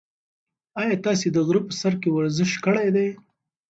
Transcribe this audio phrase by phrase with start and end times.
[0.81, 3.09] ایا تاسي د غره په سر کې ورزش کړی دی؟